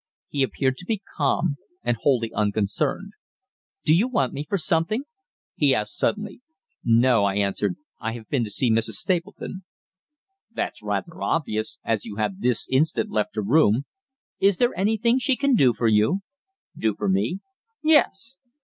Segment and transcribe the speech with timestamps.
[0.29, 3.11] He appeared to be calm and wholly unconcerned.
[3.85, 5.03] "Do you want me for anything?"
[5.53, 6.41] he asked suddenly.
[6.83, 7.75] "No," I answered.
[7.99, 8.93] "I have been to see Mrs.
[8.97, 9.63] Stapleton."
[10.51, 13.85] "That's rather obvious, as you have this instant left her room.
[14.39, 16.21] Is there anything she can do for you?"
[16.75, 17.41] "Do for me?"
[17.83, 18.37] "Yes."